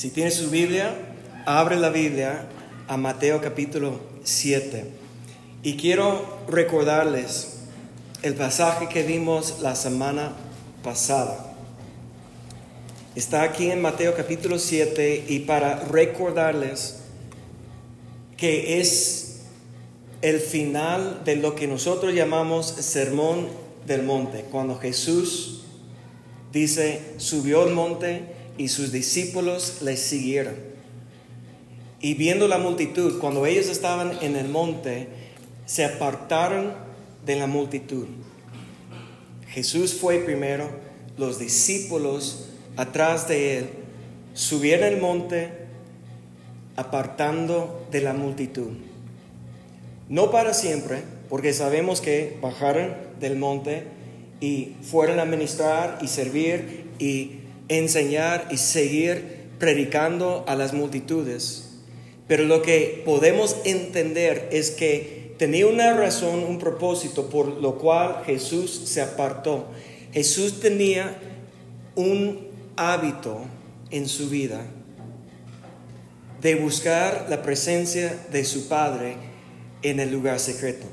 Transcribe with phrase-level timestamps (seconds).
[0.00, 0.94] Si tiene su Biblia,
[1.44, 2.46] abre la Biblia
[2.88, 4.86] a Mateo capítulo 7.
[5.62, 7.58] Y quiero recordarles
[8.22, 10.32] el pasaje que vimos la semana
[10.82, 11.52] pasada.
[13.14, 17.00] Está aquí en Mateo capítulo 7 y para recordarles
[18.38, 19.40] que es
[20.22, 23.48] el final de lo que nosotros llamamos sermón
[23.86, 25.64] del monte, cuando Jesús
[26.54, 30.52] dice, subió al monte y sus discípulos le siguieron.
[31.98, 35.08] Y viendo la multitud, cuando ellos estaban en el monte,
[35.64, 36.74] se apartaron
[37.24, 38.06] de la multitud.
[39.48, 40.68] Jesús fue primero,
[41.16, 43.70] los discípulos atrás de él,
[44.34, 45.52] subieron el monte
[46.76, 48.72] apartando de la multitud.
[50.10, 53.84] No para siempre, porque sabemos que bajaron del monte
[54.38, 57.39] y fueron a ministrar y servir y
[57.70, 61.68] enseñar y seguir predicando a las multitudes.
[62.26, 68.22] Pero lo que podemos entender es que tenía una razón, un propósito por lo cual
[68.26, 69.66] Jesús se apartó.
[70.12, 71.16] Jesús tenía
[71.94, 73.40] un hábito
[73.90, 74.62] en su vida
[76.40, 79.16] de buscar la presencia de su Padre
[79.82, 80.86] en el lugar secreto.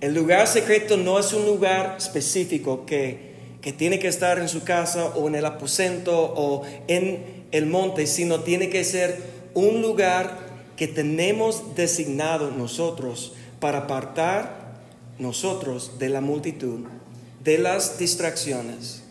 [0.00, 3.27] El lugar secreto no es un lugar específico que
[3.60, 8.06] que tiene que estar en su casa o en el aposento o en el monte,
[8.06, 9.20] sino tiene que ser
[9.54, 10.38] un lugar
[10.76, 14.78] que tenemos designado nosotros para apartar
[15.18, 16.86] nosotros de la multitud,
[17.42, 19.02] de las distracciones,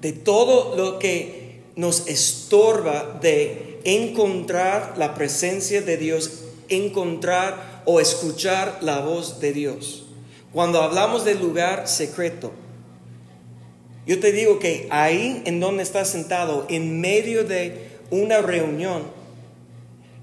[0.00, 8.78] de todo lo que nos estorba de encontrar la presencia de Dios, encontrar o escuchar
[8.80, 10.04] la voz de Dios.
[10.52, 12.52] Cuando hablamos del lugar secreto,
[14.06, 19.02] yo te digo que ahí en donde estás sentado, en medio de una reunión,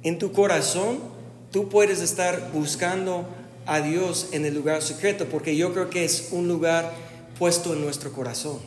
[0.03, 0.99] en tu corazón,
[1.51, 3.25] tú puedes estar buscando
[3.65, 6.91] a Dios en el lugar secreto, porque yo creo que es un lugar
[7.37, 8.59] puesto en nuestro corazón.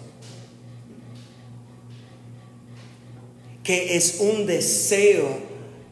[3.63, 5.39] Que es un deseo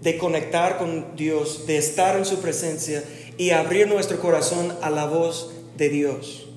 [0.00, 3.04] de conectar con Dios, de estar en su presencia
[3.36, 6.49] y abrir nuestro corazón a la voz de Dios.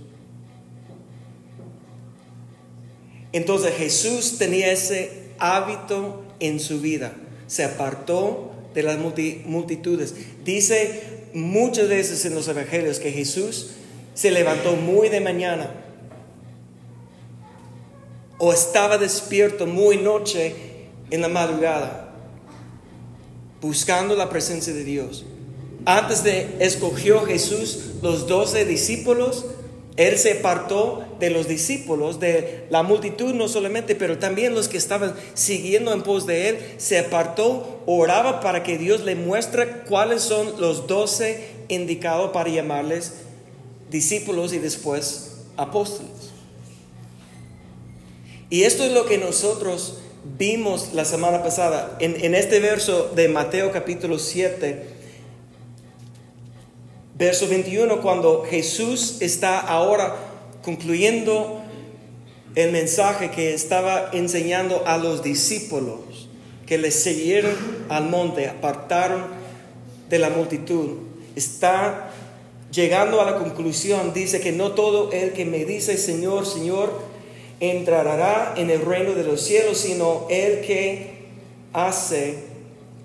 [3.34, 7.14] Entonces Jesús tenía ese hábito en su vida.
[7.48, 10.16] Se apartó de las multitudes.
[10.46, 11.02] Dice
[11.34, 13.72] muchas veces en los evangelios que Jesús
[14.14, 15.72] se levantó muy de mañana
[18.38, 20.56] o estaba despierto muy noche
[21.10, 22.04] en la madrugada
[23.64, 25.26] buscando la presencia de Dios.
[25.86, 29.46] Antes de escogió Jesús los doce discípulos,
[29.96, 34.78] él se apartó de los discípulos, de la multitud no solamente, pero también los que
[34.78, 40.24] estaban siguiendo en pos de Él, se apartó, oraba para que Dios le muestre cuáles
[40.24, 43.14] son los doce indicados para llamarles
[43.92, 46.32] discípulos y después apóstoles.
[48.50, 50.00] Y esto es lo que nosotros
[50.40, 54.93] vimos la semana pasada en, en este verso de Mateo capítulo 7
[57.16, 60.16] Verso 21, cuando Jesús está ahora
[60.64, 61.62] concluyendo
[62.56, 66.30] el mensaje que estaba enseñando a los discípulos,
[66.66, 67.56] que le siguieron
[67.90, 69.26] al monte, apartaron
[70.10, 70.98] de la multitud,
[71.36, 72.10] está
[72.72, 77.00] llegando a la conclusión, dice que no todo el que me dice Señor, Señor,
[77.60, 81.14] entrará en el reino de los cielos, sino el que
[81.74, 82.38] hace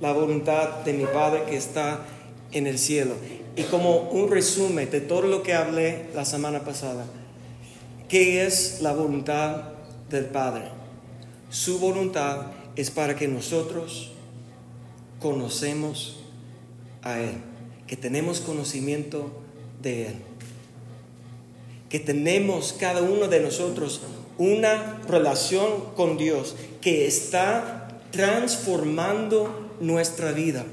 [0.00, 2.00] la voluntad de mi Padre que está
[2.52, 3.14] en el cielo.
[3.58, 7.06] Y como un resumen de todo lo que hablé la semana pasada,
[8.08, 9.70] ¿qué es la voluntad
[10.08, 10.66] del Padre?
[11.50, 14.12] Su voluntad es para que nosotros
[15.18, 16.20] conocemos
[17.02, 17.32] a Él,
[17.88, 19.28] que tenemos conocimiento
[19.82, 20.14] de Él,
[21.88, 24.02] que tenemos cada uno de nosotros
[24.38, 30.64] una relación con Dios que está transformando nuestra vida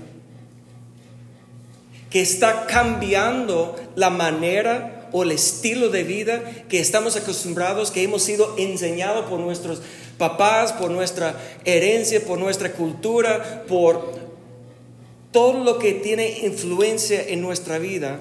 [2.15, 8.23] que está cambiando la manera o el estilo de vida que estamos acostumbrados, que hemos
[8.23, 9.81] sido enseñados por nuestros
[10.17, 14.13] papás, por nuestra herencia, por nuestra cultura, por
[15.33, 18.17] todo lo que tiene influencia en nuestra vida.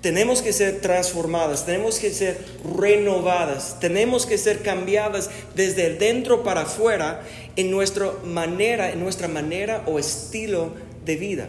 [0.00, 2.44] Tenemos que ser transformadas, tenemos que ser
[2.76, 7.22] renovadas, tenemos que ser cambiadas desde dentro para afuera
[7.54, 11.48] en nuestra manera, en nuestra manera o estilo de vida.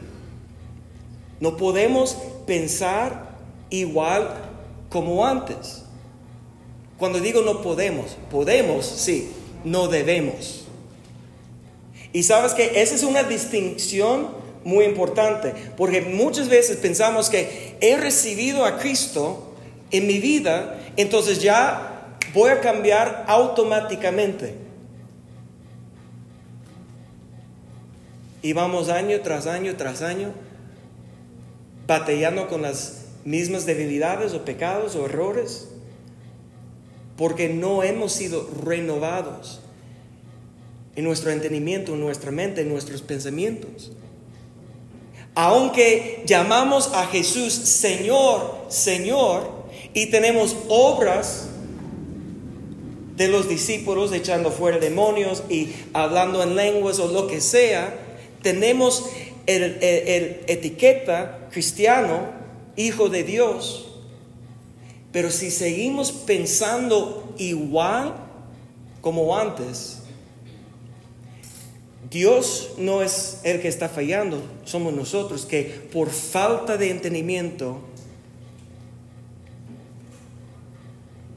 [1.40, 3.36] No podemos pensar
[3.70, 4.34] igual
[4.90, 5.84] como antes.
[6.98, 9.32] Cuando digo no podemos, podemos, sí,
[9.64, 10.66] no debemos.
[12.14, 14.28] Y sabes que esa es una distinción
[14.64, 19.54] muy importante, porque muchas veces pensamos que he recibido a Cristo
[19.92, 24.63] en mi vida, entonces ya voy a cambiar automáticamente.
[28.44, 30.34] Y vamos año tras año tras año
[31.88, 35.70] batallando con las mismas debilidades o pecados o errores,
[37.18, 39.62] porque no hemos sido renovados
[40.96, 43.92] en nuestro entendimiento, en nuestra mente, en nuestros pensamientos.
[45.36, 49.64] Aunque llamamos a Jesús Señor, Señor,
[49.94, 51.48] y tenemos obras
[53.16, 58.03] de los discípulos echando fuera demonios y hablando en lenguas o lo que sea,
[58.44, 59.10] tenemos
[59.48, 62.30] el, etiqueta cristiano,
[62.76, 63.88] hijo de Dios.
[65.12, 68.16] Pero si seguimos pensando igual
[69.02, 70.00] como antes,
[72.10, 77.82] Dios no es el que está fallando, somos nosotros que por falta de entendimiento,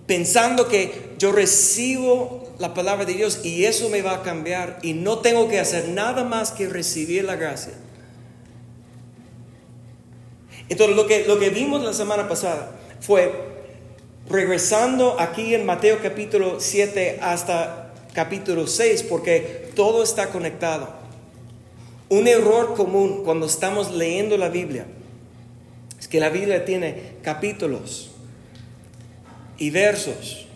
[0.06, 4.92] pensando que yo recibo la palabra de Dios y eso me va a cambiar y
[4.94, 7.72] no tengo que hacer nada más que recibir la gracia.
[10.68, 13.32] Entonces lo que, lo que vimos la semana pasada fue
[14.28, 20.88] regresando aquí en Mateo capítulo 7 hasta capítulo 6, porque todo está conectado.
[22.08, 24.86] Un error común cuando estamos leyendo la Biblia
[25.98, 28.10] es que la Biblia tiene capítulos
[29.58, 30.46] y versos.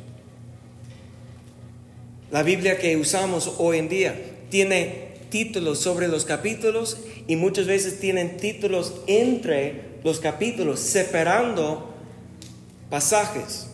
[2.31, 4.15] La Biblia que usamos hoy en día
[4.51, 11.95] tiene títulos sobre los capítulos y muchas veces tienen títulos entre los capítulos, separando
[12.89, 13.69] pasajes.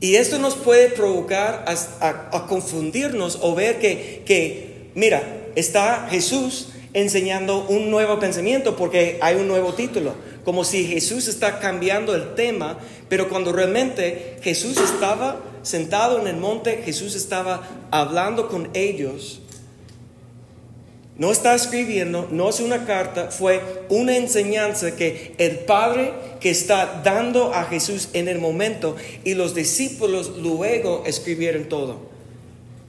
[0.00, 5.22] Y esto nos puede provocar a, confundirnos o ver que, que, mira,
[5.56, 6.68] está Jesús
[7.00, 10.14] enseñando un nuevo pensamiento porque hay un nuevo título,
[10.44, 12.78] como si Jesús está cambiando el tema,
[13.08, 19.40] pero cuando realmente Jesús estaba sentado en el monte, Jesús estaba hablando con ellos
[21.18, 27.02] no está escribiendo, no es una carta, fue una enseñanza que el Padre que está
[27.04, 28.94] dando a Jesús en el momento
[29.24, 31.98] y los discípulos luego escribieron todo.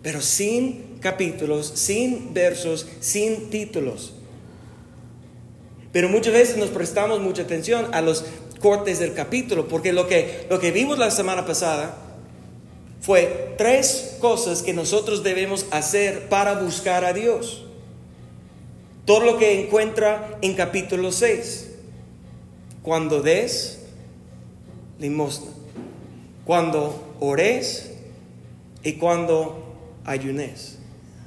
[0.03, 4.13] Pero sin capítulos, sin versos, sin títulos.
[5.91, 8.25] Pero muchas veces nos prestamos mucha atención a los
[8.59, 11.97] cortes del capítulo, porque lo que, lo que vimos la semana pasada
[13.01, 17.65] fue tres cosas que nosotros debemos hacer para buscar a Dios.
[19.05, 21.69] Todo lo que encuentra en capítulo 6.
[22.83, 23.79] Cuando des
[24.99, 25.51] limosna.
[26.45, 27.91] Cuando ores
[28.83, 29.75] y cuando
[30.05, 30.78] ayunes.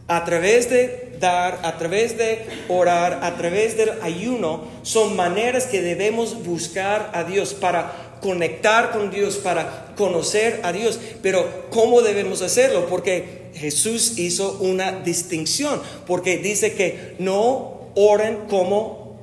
[0.08, 5.80] A través de dar, a través de orar, a través del ayuno, son maneras que
[5.80, 10.98] debemos buscar a Dios para conectar con Dios, para conocer a Dios.
[11.22, 12.86] Pero ¿cómo debemos hacerlo?
[12.86, 19.16] Porque Jesús hizo una distinción, porque dice que no oren como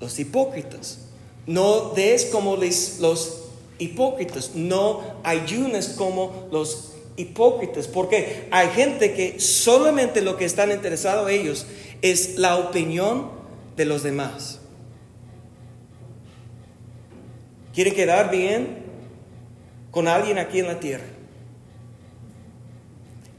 [0.00, 0.98] los hipócritas,
[1.46, 3.42] no des como los
[3.78, 11.30] hipócritas, no ayunes como los hipócritas, porque hay gente que solamente lo que están interesados
[11.30, 11.66] ellos
[12.00, 13.30] es la opinión
[13.76, 14.60] de los demás.
[17.74, 18.82] Quieren quedar bien
[19.90, 21.04] con alguien aquí en la tierra.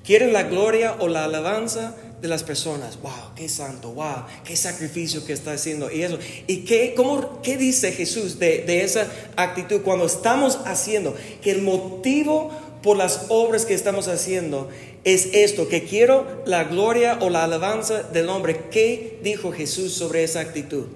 [0.04, 3.00] Quieren la gloria o la alabanza de las personas.
[3.02, 5.92] Wow, qué santo, wow, qué sacrificio que está haciendo.
[5.92, 6.18] Y eso.
[6.48, 11.16] ¿Y qué, cómo, qué dice Jesús de, de esa actitud cuando estamos haciendo?
[11.42, 12.52] Que el motivo
[12.84, 14.70] por las obras que estamos haciendo
[15.04, 18.66] es esto, que quiero la gloria o la alabanza del hombre.
[18.70, 20.88] ¿Qué dijo Jesús sobre esa actitud?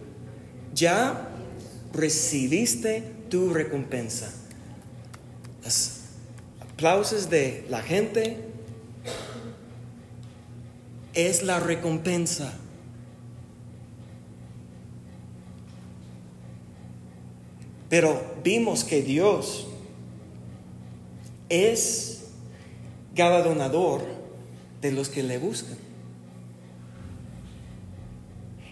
[0.73, 1.29] Ya
[1.93, 4.33] recibiste tu recompensa.
[5.63, 6.01] Los
[6.61, 8.37] aplausos de la gente,
[11.13, 12.53] es la recompensa.
[17.89, 19.66] Pero vimos que Dios
[21.49, 22.25] es
[23.15, 24.01] galardonador
[24.81, 25.77] de los que le buscan.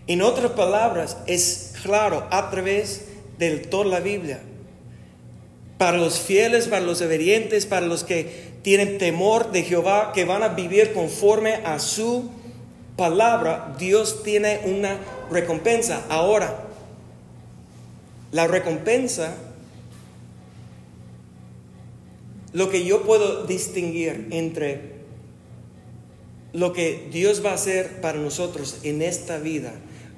[0.07, 3.05] En otras palabras, es claro a través
[3.39, 4.39] de toda la Biblia.
[5.77, 10.43] Para los fieles, para los obedientes, para los que tienen temor de Jehová, que van
[10.43, 12.29] a vivir conforme a su
[12.95, 14.97] palabra, Dios tiene una
[15.31, 16.03] recompensa.
[16.09, 16.65] Ahora,
[18.31, 19.33] la recompensa,
[22.55, 24.95] lo que yo puedo distinguir entre
[26.53, 29.73] lo que Dios va a hacer para nosotros en esta vida,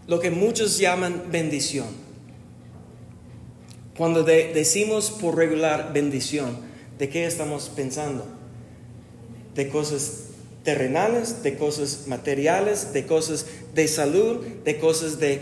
[0.06, 1.88] lo que muchos llaman bendición.
[3.98, 6.60] Cuando decimos por regular bendición,
[7.00, 8.27] ¿de qué estamos pensando?
[9.56, 10.25] De cosas
[10.63, 15.41] terrenales, de cosas materiales, de cosas de salud, de cosas de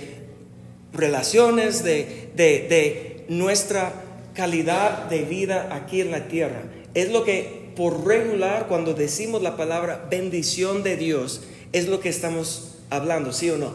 [0.93, 4.01] relaciones, de, de nuestra
[4.33, 6.63] calidad de vida aquí en la tierra.
[6.95, 11.41] Es lo que por regular, cuando decimos la palabra bendición de Dios,
[11.73, 13.73] es lo que estamos hablando, ¿sí o no?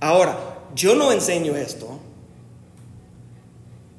[0.00, 0.38] Ahora,
[0.74, 1.98] yo no enseño esto,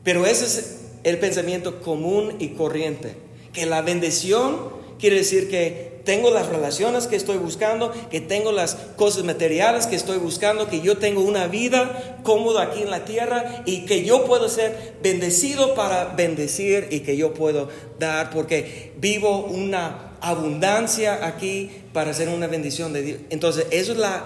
[0.04, 3.16] pero ese es el pensamiento común y corriente,
[3.54, 4.70] que la bendición
[5.00, 9.96] quiere decir que tengo las relaciones que estoy buscando, que tengo las cosas materiales que
[9.96, 14.26] estoy buscando, que yo tengo una vida cómoda aquí en la tierra y que yo
[14.26, 17.70] puedo ser bendecido para bendecir y que yo puedo
[18.00, 23.20] dar porque vivo una abundancia aquí para ser una bendición de Dios.
[23.30, 24.24] Entonces, eso es la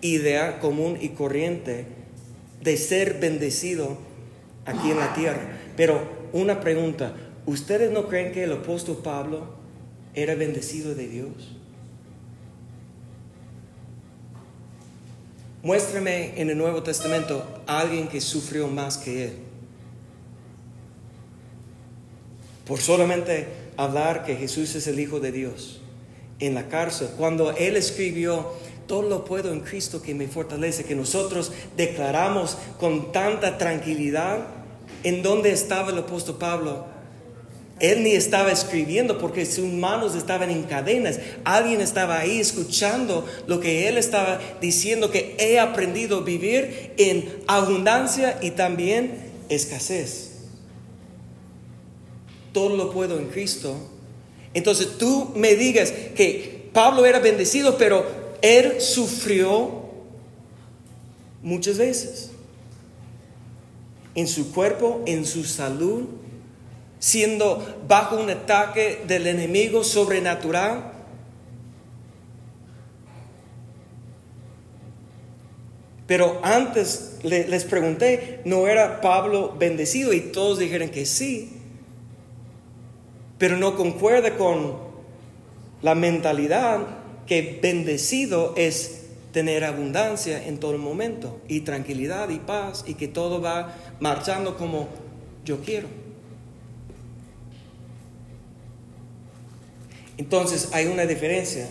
[0.00, 1.86] idea común y corriente
[2.60, 3.98] de ser bendecido
[4.66, 5.60] aquí en la tierra.
[5.76, 6.00] Pero
[6.32, 7.14] una pregunta,
[7.46, 9.53] ¿ustedes no creen que el apóstol Pablo
[10.14, 11.28] era bendecido de Dios.
[15.62, 19.32] Muéstrame en el Nuevo Testamento a alguien que sufrió más que él.
[22.66, 25.80] Por solamente hablar que Jesús es el Hijo de Dios
[26.38, 27.08] en la cárcel.
[27.16, 28.52] Cuando él escribió,
[28.86, 34.46] todo lo puedo en Cristo que me fortalece, que nosotros declaramos con tanta tranquilidad
[35.02, 36.93] en dónde estaba el apóstol Pablo
[37.80, 41.18] él ni estaba escribiendo porque sus manos estaban en cadenas.
[41.44, 47.42] Alguien estaba ahí escuchando lo que él estaba diciendo, que he aprendido a vivir en
[47.48, 50.30] abundancia y también escasez.
[52.52, 53.76] Todo lo puedo en Cristo.
[54.54, 58.06] Entonces tú me digas que Pablo era bendecido, pero
[58.40, 59.82] él sufrió
[61.42, 62.30] muchas veces.
[64.14, 66.04] En su cuerpo, en su salud
[67.04, 70.90] siendo bajo un ataque del enemigo sobrenatural?
[76.06, 80.14] Pero antes les pregunté, ¿no era Pablo bendecido?
[80.14, 81.52] Y todos dijeron que sí.
[83.36, 84.72] Pero no concuerda con
[85.82, 86.86] la mentalidad
[87.26, 93.42] que bendecido es tener abundancia en todo momento y tranquilidad y paz y que todo
[93.42, 94.88] va marchando como
[95.44, 96.03] yo quiero.
[100.16, 101.68] Entonces hay una diferencia,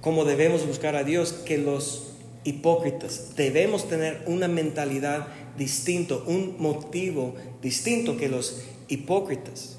[0.00, 2.12] como debemos buscar a Dios, que los
[2.44, 3.36] hipócritas.
[3.36, 9.78] Debemos tener una mentalidad distinta, un motivo distinto que los hipócritas.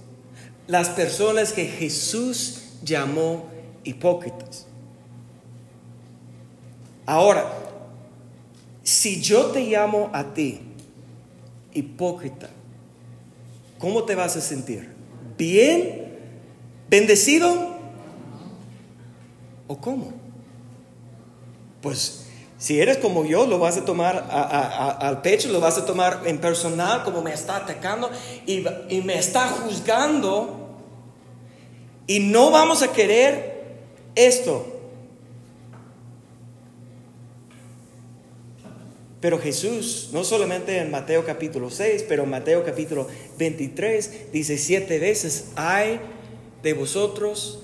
[0.68, 3.48] Las personas que Jesús llamó
[3.84, 4.68] hipócritas.
[7.06, 7.52] Ahora,
[8.84, 10.60] si yo te llamo a ti
[11.74, 12.50] hipócrita,
[13.78, 14.90] ¿cómo te vas a sentir?
[15.38, 16.03] ¿Bien
[16.94, 17.76] ¿Bendecido?
[19.66, 20.14] ¿O cómo?
[21.82, 22.28] Pues
[22.60, 26.38] si eres como yo, lo vas a tomar al pecho, lo vas a tomar en
[26.38, 28.12] personal, como me está atacando
[28.46, 28.64] y,
[29.02, 30.70] me está juzgando.
[32.06, 33.74] Y no vamos a querer
[34.14, 34.64] esto.
[39.20, 43.08] Pero Jesús, no solamente en Mateo capítulo 6, pero en Mateo capítulo
[43.40, 46.00] 23, dice siete veces, hay
[46.64, 47.60] de vosotros,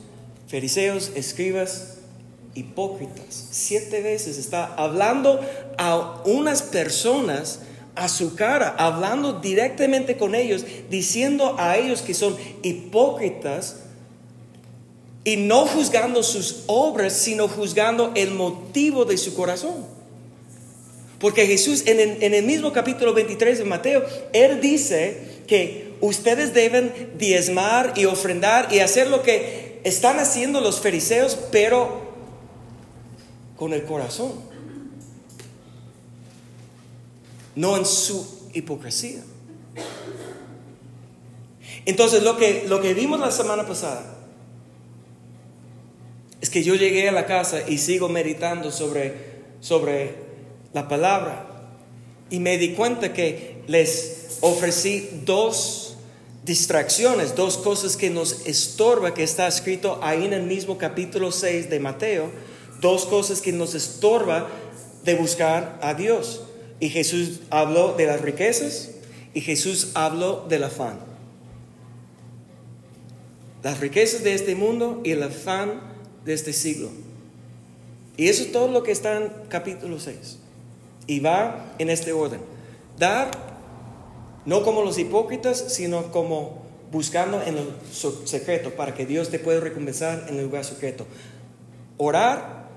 [0.48, 2.00] fariseos, escribas,
[2.54, 3.48] hipócritas.
[3.52, 5.40] Siete veces está hablando
[5.78, 7.62] a unas personas
[7.96, 13.78] a su cara, hablando directamente con ellos, diciendo a ellos que son hipócritas
[15.24, 19.86] y no juzgando sus obras, sino juzgando el motivo de su corazón.
[21.20, 26.54] Porque Jesús en el, en el mismo capítulo 23 de Mateo, Él dice que ustedes
[26.54, 32.10] deben diezmar y ofrendar y hacer lo que están haciendo los fariseos, pero
[33.56, 34.34] con el corazón,
[37.56, 39.22] no en su hipocresía.
[41.86, 44.18] Entonces lo que, lo que vimos la semana pasada
[46.42, 49.14] es que yo llegué a la casa y sigo meditando sobre,
[49.60, 50.16] sobre
[50.74, 51.46] la palabra
[52.30, 55.89] y me di cuenta que les ofrecí dos
[56.50, 61.70] distracciones, dos cosas que nos estorba, que está escrito ahí en el mismo capítulo 6
[61.70, 62.32] de Mateo,
[62.82, 64.50] dos cosas que nos estorba
[65.04, 66.42] de buscar a Dios.
[66.80, 68.90] Y Jesús habló de las riquezas
[69.36, 70.98] y Jesús habló del afán.
[73.62, 75.82] Las riquezas de este mundo y el afán
[76.26, 76.90] de este siglo.
[78.18, 80.40] Y eso es todo lo que está en capítulo 6.
[81.06, 82.42] Y va en este orden.
[82.98, 83.30] Dar,
[84.50, 86.58] no como los hipócritas, sino como
[86.92, 87.68] buscando en el
[88.26, 91.06] secreto para que Dios te pueda recompensar en el lugar secreto.
[91.98, 92.68] Orar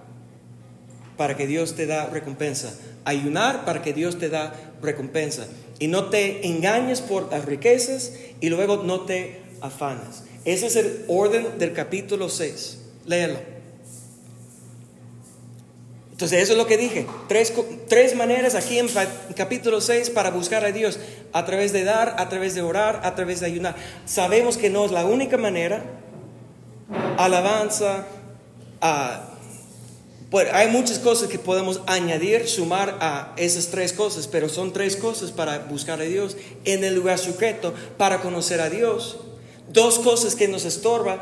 [1.17, 2.79] para que Dios te da recompensa.
[3.07, 4.52] Ayunar para que Dios te da
[4.83, 5.47] recompensa.
[5.79, 8.12] Y no te engañes por las riquezas
[8.43, 10.25] y luego no te afanes.
[10.45, 12.81] Ese es el orden del capítulo 6.
[13.07, 13.51] Léelo.
[16.23, 17.05] Entonces eso es lo que dije.
[17.26, 17.52] Tres,
[17.88, 18.87] tres maneras aquí en
[19.35, 21.00] capítulo 6 para buscar a Dios.
[21.33, 23.75] A través de dar, a través de orar, a través de ayunar.
[24.07, 25.83] Sabemos que no es la única manera.
[27.19, 28.07] Alabanza.
[30.31, 34.95] pues hay muchas cosas que podemos añadir, sumar a esas tres cosas, pero son tres
[34.95, 39.19] cosas para buscar a Dios en el lugar secreto, para conocer a Dios.
[39.73, 41.21] Dos cosas que nos estorba,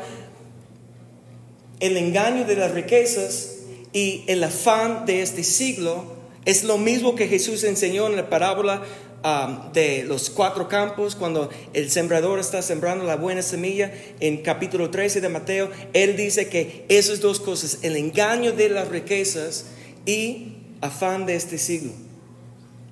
[1.79, 3.50] el engaño de las riquezas
[3.93, 6.05] y el afán de este siglo
[6.45, 8.81] es lo mismo que Jesús enseñó en la parábola
[9.23, 14.89] um, de los cuatro campos, cuando el sembrador está sembrando la buena semilla, en capítulo
[14.89, 19.65] 13 de Mateo, él dice que esas dos cosas, el engaño de las riquezas
[20.05, 21.91] y afán de este siglo.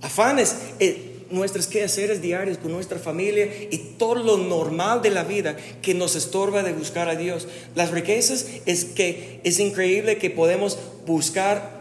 [0.01, 5.23] Afán es, eh, nuestros quehaceres diarios con nuestra familia y todo lo normal de la
[5.23, 7.47] vida que nos estorba de buscar a Dios.
[7.75, 11.79] Las riquezas es que es increíble que podemos buscar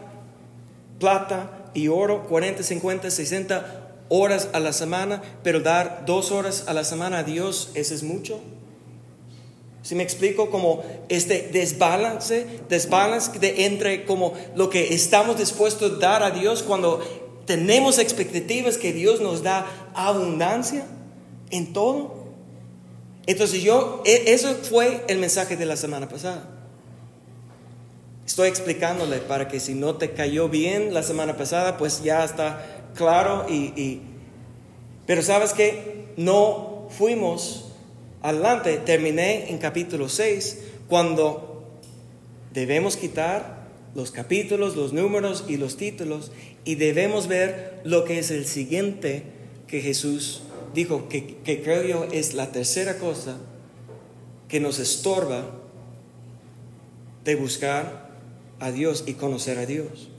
[0.99, 6.73] plata y oro 40, 50, 60 horas a la semana, pero dar dos horas a
[6.73, 8.41] la semana a Dios, ¿eso es mucho?
[9.81, 15.95] Si me explico como este desbalance, desbalance de entre como lo que estamos dispuestos a
[15.95, 16.99] dar a Dios cuando
[17.49, 19.65] tenemos expectativas que Dios nos da
[19.95, 20.85] abundancia
[21.49, 22.27] en todo.
[23.25, 26.47] Entonces yo, e, eso fue el mensaje de la semana pasada.
[28.23, 32.63] Estoy explicándole para que si no te cayó bien la semana pasada, pues ya está
[32.93, 34.01] claro y,
[35.07, 37.71] pero sabes que no fuimos
[38.21, 38.77] adelante.
[38.77, 41.63] Terminé en capítulo 6 cuando
[42.53, 43.59] debemos quitar
[43.95, 46.31] los capítulos, los números y los títulos
[46.65, 49.23] y debemos ver lo que es el siguiente
[49.67, 50.41] que Jesús
[50.73, 53.37] dijo, que, creo yo es la tercera cosa
[54.47, 55.55] que nos estorba
[57.23, 58.09] de buscar
[58.59, 60.09] a Dios y conocer a Dios.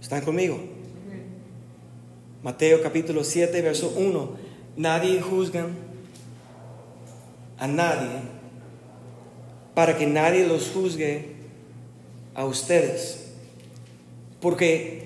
[0.00, 0.60] ¿Están conmigo?
[2.42, 4.36] Mateo capítulo 7, verso 1.
[4.76, 5.66] Nadie juzga
[7.58, 8.20] a nadie
[9.74, 11.36] para que nadie los juzgue
[12.34, 13.32] a ustedes.
[14.40, 15.05] Porque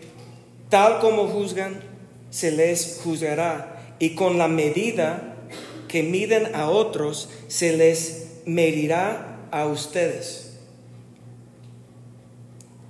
[0.70, 1.80] tal como juzgan,
[2.30, 3.96] se les juzgará.
[3.98, 5.36] Y con la medida
[5.88, 10.52] que miden a otros, se les medirá a ustedes.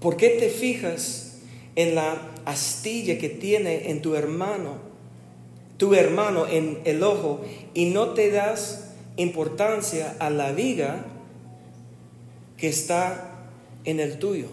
[0.01, 1.41] ¿Por qué te fijas
[1.75, 4.79] en la astilla que tiene en tu hermano,
[5.77, 7.41] tu hermano en el ojo,
[7.75, 11.05] y no te das importancia a la viga
[12.57, 13.31] que está
[13.85, 14.47] en el tuyo.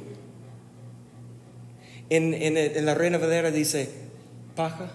[2.09, 3.89] En, en, la Reina Valera dice
[4.55, 4.89] paja,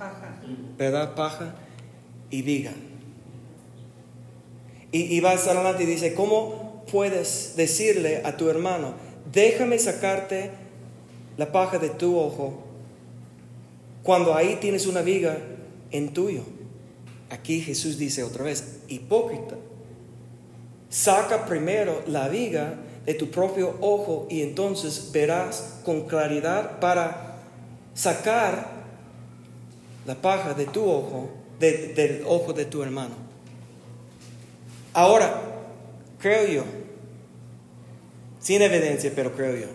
[0.79, 1.14] ¿verdad?
[1.14, 1.55] Paja
[2.31, 2.72] y diga.
[4.90, 8.94] Y, y vas adelante y dice, ¿cómo puedes decirle a tu hermano,
[9.33, 10.51] déjame sacarte
[11.37, 12.64] la paja de tu ojo
[14.03, 15.38] cuando ahí tienes una viga
[15.90, 16.42] en tuyo?
[17.31, 19.57] Aquí Jesús dice otra vez, hipócrita,
[20.90, 27.37] saca primero la viga de tu propio ojo y entonces verás con claridad para
[27.95, 28.71] sacar
[30.07, 33.15] la paja de tu ojo, del ojo de tu hermano.
[34.93, 35.41] Ahora,
[36.19, 36.65] creo yo,
[38.41, 39.67] sin evidencia, pero creo yo,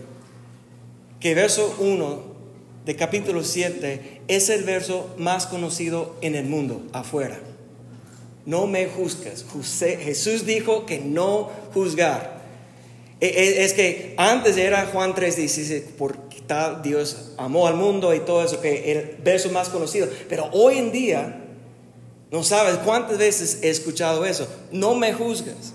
[1.20, 2.38] que verso 1
[2.86, 7.40] de capítulo 7 es el verso más conocido en el mundo, afuera.
[8.46, 9.46] No me juzgues.
[10.00, 12.37] Jesús dijo que no juzgar.
[13.20, 16.28] E, e, es que antes era Juan 3:16, porque
[16.84, 20.08] Dios amó al mundo y todo eso, que el verso más conocido.
[20.30, 21.44] Pero hoy en día,
[22.32, 24.48] no sabes cuántas veces he escuchado eso.
[24.72, 25.74] No me juzgas.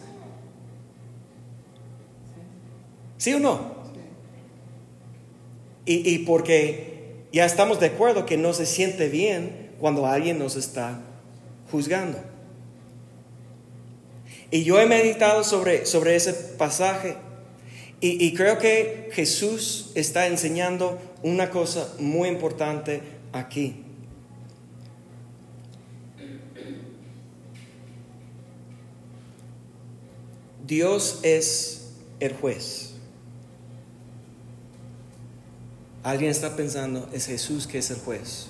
[3.18, 3.72] ¿Sí o no?
[5.84, 10.56] Y, y porque ya estamos de acuerdo que no se siente bien cuando alguien nos
[10.56, 11.00] está
[11.70, 12.18] juzgando.
[14.50, 17.16] Y yo he meditado sobre, sobre ese pasaje
[18.04, 23.00] y, creo que Jesús está enseñando una cosa muy importante
[23.32, 23.84] aquí.
[30.66, 32.94] Dios es el juez.
[36.02, 38.48] Alguien está pensando, es Jesús que es el juez.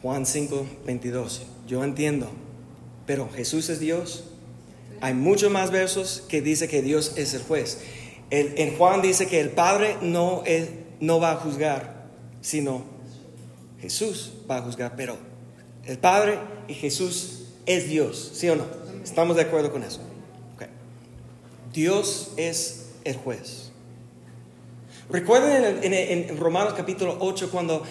[0.00, 1.42] Juan 5, 22.
[1.66, 2.30] Yo entiendo,
[3.04, 4.29] pero Jesús es Dios
[5.00, 7.78] hay muchos más versos que dice que Dios es el juez.
[8.30, 10.44] en Juan dice que el Padre no,
[11.00, 12.06] no va a juzgar,
[12.40, 12.84] sino
[13.80, 15.16] Jesús va a juzgar, pero
[15.84, 18.64] el Padre y Jesús es Dios, ¿sí o no?
[19.02, 20.00] ¿Estamos de acuerdo con eso?
[21.72, 23.70] Dios es el juez.
[25.08, 27.82] Recuerden en, Romanos capítulo 8 cuando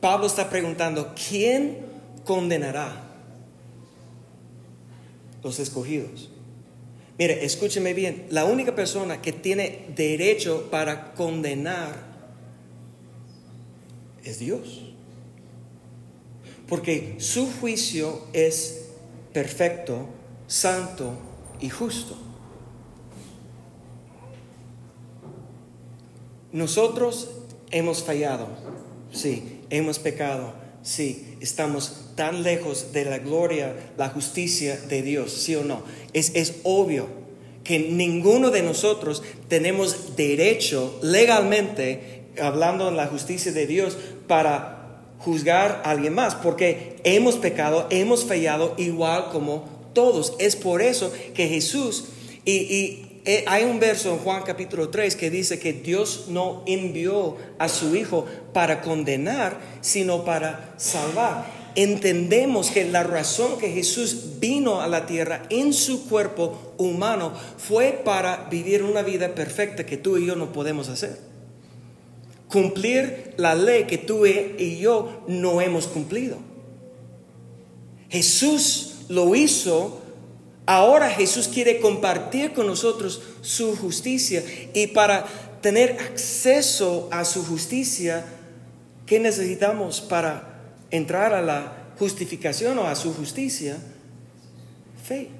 [0.00, 1.78] Pablo está preguntando, ¿quién
[2.24, 3.04] condenará
[5.42, 6.30] los escogidos?
[7.18, 11.94] Mire, escúcheme bien, la única persona que tiene derecho para condenar
[14.22, 14.82] es Dios.
[16.68, 18.88] Porque su juicio es
[19.32, 20.06] perfecto,
[20.46, 21.14] santo
[21.60, 22.18] y justo.
[26.52, 27.30] Nosotros
[27.70, 28.48] hemos fallado,
[29.12, 30.54] sí, hemos pecado,
[30.86, 35.82] sí, estamos tan lejos de la gloria, la justicia de Dios, sí o no.
[36.12, 37.08] Es, es obvio
[37.64, 45.82] que ninguno de nosotros tenemos derecho legalmente, hablando en la justicia de Dios, para juzgar
[45.84, 50.34] a alguien más, porque hemos pecado, hemos fallado igual como todos.
[50.38, 52.04] Es por eso que Jesús,
[52.44, 53.05] y, eh,
[53.46, 57.96] hay un verso en Juan capítulo 3 que dice que Dios no envió a su
[57.96, 61.44] Hijo para condenar, sino para salvar.
[61.74, 68.00] Entendemos que la razón que Jesús vino a la tierra en su cuerpo humano fue
[68.04, 71.18] para vivir una vida perfecta que tú y yo no podemos hacer.
[72.48, 76.38] Cumplir la ley que tú y yo no hemos cumplido.
[78.08, 80.00] Jesús lo hizo
[80.66, 85.24] Ahora Jesús quiere compartir con nosotros su justicia y para
[85.62, 88.24] tener acceso a su justicia,
[89.06, 93.78] ¿qué necesitamos para entrar a la justificación o a su justicia?
[95.04, 95.30] Fe.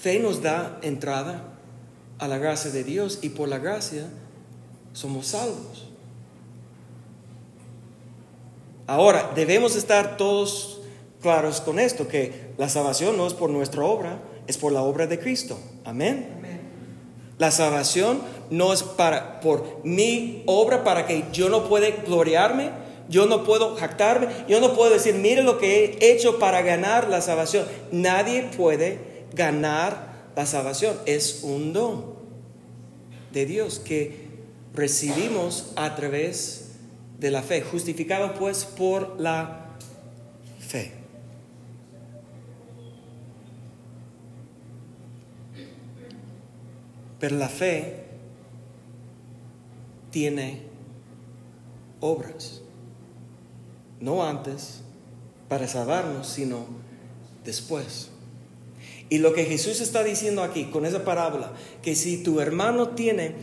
[0.00, 1.44] Fe nos da entrada
[2.18, 4.06] a la gracia de Dios y por la gracia
[4.94, 5.88] somos salvos.
[8.86, 10.73] Ahora, debemos estar todos
[11.24, 15.06] claros con esto, que la salvación no es por nuestra obra, es por la obra
[15.06, 15.58] de Cristo.
[15.82, 16.28] Amén.
[17.38, 22.72] La salvación no es para, por mi obra para que yo no pueda gloriarme,
[23.08, 27.08] yo no puedo jactarme, yo no puedo decir, mire lo que he hecho para ganar
[27.08, 27.66] la salvación.
[27.90, 28.98] Nadie puede
[29.32, 30.94] ganar la salvación.
[31.06, 32.16] Es un don
[33.32, 34.28] de Dios que
[34.74, 36.72] recibimos a través
[37.18, 39.78] de la fe, justificado pues por la
[40.60, 41.03] fe.
[47.24, 48.04] Pero la fe
[50.10, 50.60] tiene
[52.00, 52.60] obras,
[53.98, 54.82] no antes
[55.48, 56.66] para salvarnos, sino
[57.42, 58.10] después.
[59.08, 63.34] Y lo que Jesús está diciendo aquí con esa parábola, que si tu hermano tiene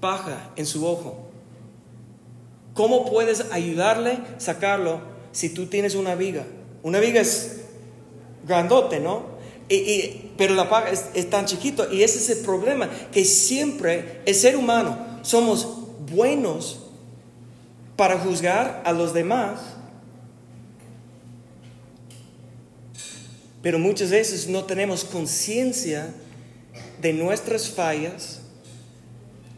[0.00, 1.28] paja en su ojo,
[2.74, 6.44] ¿cómo puedes ayudarle sacarlo si tú tienes una viga?
[6.82, 7.60] Una viga es
[8.48, 9.37] grandote, ¿no?
[9.68, 14.34] Y, pero la paga es, tan chiquito y ese es el problema, que siempre el
[14.34, 15.68] ser humano somos
[16.10, 16.80] buenos
[17.96, 19.60] para juzgar a los demás,
[23.60, 26.14] pero muchas veces no tenemos conciencia
[27.00, 28.40] de nuestras fallas,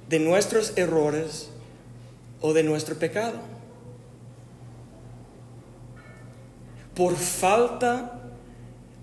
[0.08, 1.50] de nuestros errores
[2.40, 3.38] o de nuestro pecado.
[6.94, 8.19] Por falta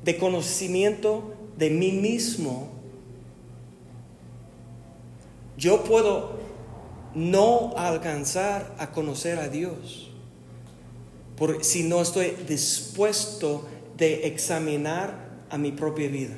[0.08, 2.70] de conocimiento de mí mismo,
[5.58, 6.40] yo puedo
[7.14, 10.10] no alcanzar a conocer a Dios
[11.36, 13.68] por, si no estoy dispuesto
[13.98, 16.38] de examinar a mi propia vida.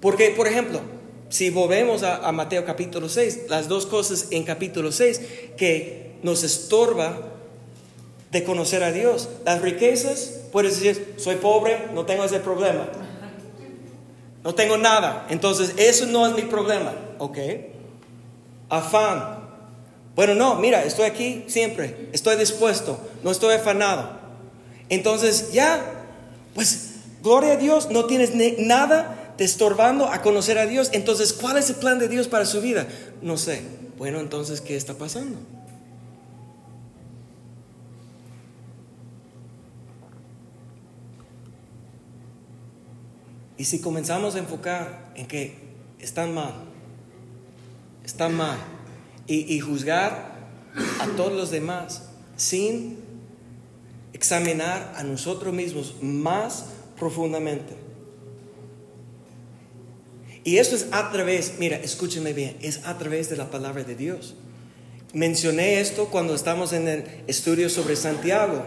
[0.00, 0.80] Porque, por ejemplo,
[1.28, 5.20] si volvemos a, a, Mateo capítulo 6, las dos cosas en capítulo 6
[5.58, 7.35] que nos estorba
[8.30, 9.28] de conocer a Dios.
[9.44, 12.88] Las riquezas, puedes decir, soy pobre, no tengo ese problema.
[14.44, 15.26] No tengo nada.
[15.28, 16.92] Entonces, eso no es mi problema.
[17.18, 17.38] ¿Ok?
[18.68, 19.40] Afán.
[20.14, 22.08] Bueno, no, mira, estoy aquí siempre.
[22.12, 22.98] Estoy dispuesto.
[23.22, 24.08] No estoy afanado.
[24.88, 26.04] Entonces, ya,
[26.54, 30.90] pues, gloria a Dios, no tienes nada te estorbando a conocer a Dios.
[30.92, 32.86] Entonces, ¿cuál es el plan de Dios para su vida?
[33.22, 33.62] No sé.
[33.98, 35.38] Bueno, entonces, ¿qué está pasando?
[43.58, 45.54] Y si comenzamos a enfocar en que
[45.98, 46.54] están mal.
[48.04, 48.58] Están mal.
[49.26, 50.36] Y, y juzgar
[51.00, 52.98] a todos los demás sin
[54.12, 56.66] examinar a nosotros mismos más
[56.98, 57.74] profundamente.
[60.44, 63.96] Y esto es a través, mira, escúchenme bien, es a través de la palabra de
[63.96, 64.36] Dios.
[65.12, 68.64] Mencioné esto cuando estamos en el estudio sobre Santiago,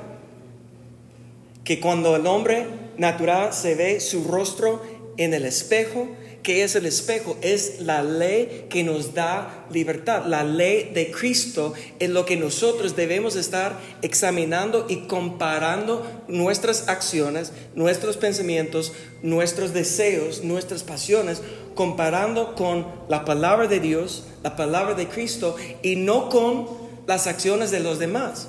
[1.63, 2.67] que cuando el hombre
[2.99, 4.81] natural se ve su rostro
[5.17, 6.07] en el espejo,
[6.43, 7.37] que es el espejo?
[7.41, 10.25] Es la ley que nos da libertad.
[10.25, 17.51] La ley de Cristo es lo que nosotros debemos estar examinando y comparando nuestras acciones,
[17.75, 21.41] nuestros pensamientos, nuestros deseos, nuestras pasiones,
[21.75, 26.67] comparando con la palabra de Dios, la palabra de Cristo y no con
[27.07, 28.47] las acciones de los demás.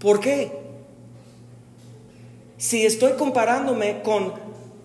[0.00, 0.63] ¿Por qué?
[2.56, 4.34] Si estoy comparándome con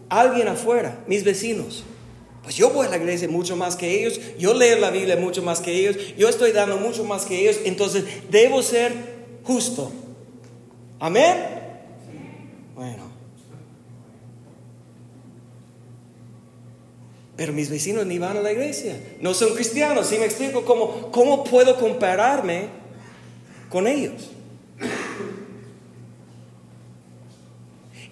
[0.09, 1.83] alguien afuera, mis vecinos.
[2.43, 5.43] Pues yo voy a la iglesia mucho más que ellos, yo leo la Biblia mucho
[5.43, 8.93] más que ellos, yo estoy dando mucho más que ellos, entonces debo ser
[9.43, 9.91] justo.
[10.99, 11.37] Amén.
[12.75, 13.09] Bueno.
[17.35, 20.65] Pero mis vecinos ni van a la iglesia, no son cristianos, ¿sí me explico?
[20.65, 22.67] ¿Cómo, cómo puedo compararme
[23.69, 24.29] con ellos?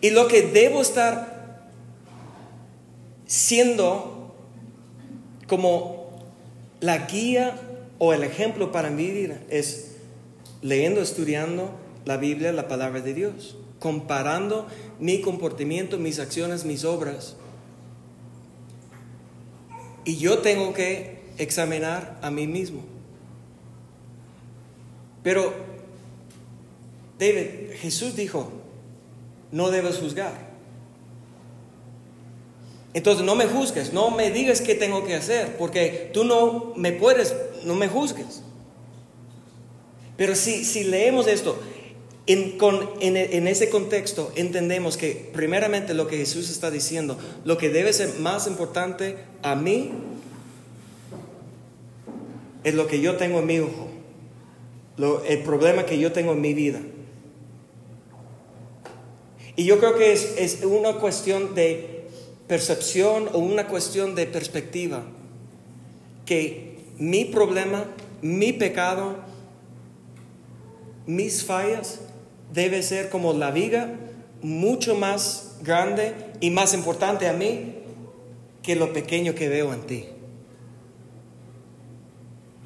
[0.01, 1.69] Y lo que debo estar
[3.25, 4.35] siendo
[5.47, 6.11] como
[6.79, 7.59] la guía
[7.99, 9.95] o el ejemplo para mi vida es
[10.61, 11.71] leyendo, estudiando
[12.05, 14.67] la Biblia, la palabra de Dios, comparando
[14.99, 17.35] mi comportamiento, mis acciones, mis obras.
[20.05, 22.83] Y yo tengo que examinar a mí mismo.
[25.23, 25.53] Pero,
[27.19, 28.51] David, Jesús dijo,
[29.51, 30.47] no debes juzgar.
[32.93, 36.91] Entonces no me juzgues, no me digas qué tengo que hacer, porque tú no me
[36.91, 38.41] puedes, no me juzgues.
[40.17, 41.59] Pero si, si leemos esto,
[42.25, 47.69] en, con, en, ese contexto entendemos que primeramente lo que Jesús está diciendo, lo que
[47.69, 49.91] debe ser más importante a mí
[52.63, 53.87] es lo que yo tengo en mi ojo,
[55.27, 56.81] el problema que yo tengo en mi vida.
[59.57, 62.05] Y yo creo que es, es una cuestión de
[62.47, 65.03] percepción o una cuestión de perspectiva,
[66.25, 67.85] que mi problema,
[68.21, 69.15] mi pecado,
[71.07, 72.01] mis fallas
[72.53, 73.95] debe ser como la viga,
[74.41, 77.77] mucho más grande y más importante a mí
[78.61, 80.05] que lo pequeño que veo en ti.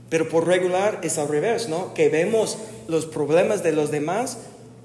[0.10, 1.94] Pero por regular es al revés, ¿no?
[1.94, 2.58] Que vemos
[2.90, 4.40] los problemas de los demás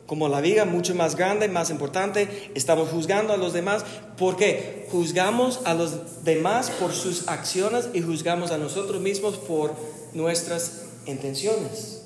[0.07, 3.85] como la viga mucho más grande, más importante, estamos juzgando a los demás
[4.17, 9.75] porque juzgamos a los demás por sus acciones y juzgamos a nosotros mismos por
[10.15, 12.03] nuestras intenciones.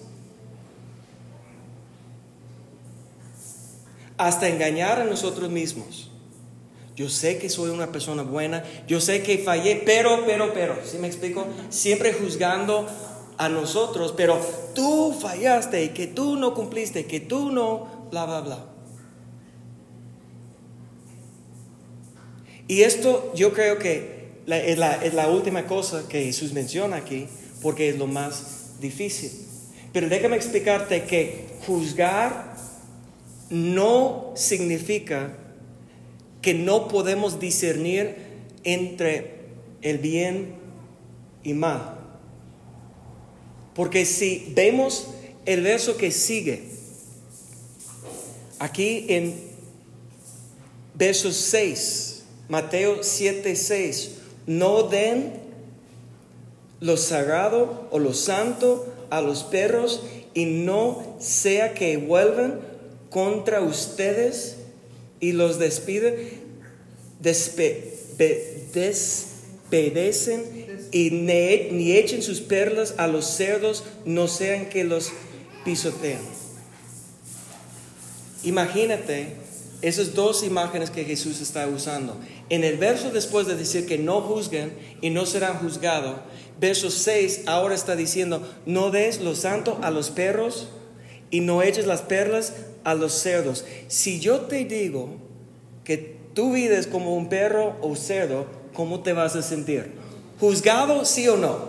[4.17, 6.11] Hasta engañar a nosotros mismos.
[6.97, 10.99] Yo sé que soy una persona buena, yo sé que fallé, pero, pero, pero, ¿sí
[10.99, 11.47] me explico?
[11.71, 12.87] Siempre juzgando
[13.41, 14.39] a nosotros, pero
[14.75, 18.67] tú fallaste y que tú no cumpliste, que tú no, bla, bla, bla.
[22.69, 27.29] Y esto yo creo que es, la, es la última cosa que Jesús menciona aquí,
[27.63, 29.33] porque es lo más difícil.
[29.91, 32.57] Pero déjame explicarte que juzgar
[33.49, 35.35] no significa
[36.43, 38.17] que no podemos discernir
[38.65, 39.47] entre
[39.81, 40.57] el bien
[41.43, 42.00] y mal.
[43.75, 45.09] Porque si vemos
[45.47, 46.65] el verso que sigue,
[48.59, 49.35] aquí en
[50.95, 54.11] verso 6, Mateo 7, 6,
[54.47, 55.33] no den
[56.81, 60.03] lo sagrado o lo santo a los perros
[60.35, 62.61] y no sea que vuelvan
[63.11, 64.57] contra ustedes
[65.21, 66.17] y los despiden,
[68.73, 75.13] despedecen y ni echen sus perlas a los cerdos, no sean que los
[75.65, 76.19] pisoteen.
[78.43, 79.35] Imagínate
[79.83, 82.17] esas dos imágenes que Jesús está usando.
[82.49, 86.17] En el verso después de decir que no juzguen y no serán juzgados,
[86.59, 90.69] verso 6 ahora está diciendo, no des lo santo a los perros
[91.31, 93.65] y no eches las perlas a los cerdos.
[93.89, 95.17] Si yo te digo
[95.85, 100.00] que tú vives como un perro o cerdo, ¿cómo te vas a sentir?
[100.41, 101.69] ¿Juzgado sí o no?